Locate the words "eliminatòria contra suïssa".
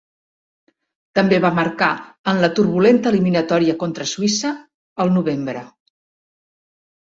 3.11-4.55